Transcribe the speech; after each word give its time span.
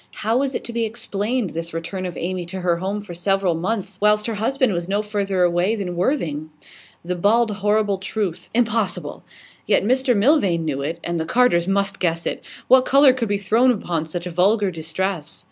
How 0.25 0.37
was 0.39 0.55
it 0.55 0.63
to 0.63 0.73
be 0.73 0.83
explained, 0.83 1.51
this 1.51 1.75
return 1.75 2.07
of 2.07 2.17
Amy 2.17 2.43
to 2.47 2.61
her 2.61 2.77
home 2.77 3.01
for 3.01 3.13
several 3.13 3.53
months, 3.53 3.99
whilst 4.01 4.25
her 4.25 4.33
husband 4.33 4.73
was 4.73 4.89
no 4.89 5.03
further 5.03 5.43
away 5.43 5.75
than 5.75 5.95
Worthing? 5.95 6.49
The 7.05 7.13
bald, 7.13 7.51
horrible 7.51 7.99
truth 7.99 8.49
impossible! 8.55 9.23
Yet 9.67 9.83
Mr 9.83 10.17
Milvain 10.17 10.65
knew 10.65 10.81
it, 10.81 10.99
and 11.03 11.19
the 11.19 11.25
Carters 11.25 11.67
must 11.67 11.99
guess 11.99 12.25
it. 12.25 12.43
What 12.67 12.81
colour 12.83 13.13
could 13.13 13.29
be 13.29 13.37
thrown 13.37 13.69
upon 13.69 14.07
such 14.07 14.25
vulgar 14.25 14.71
distress? 14.71 15.39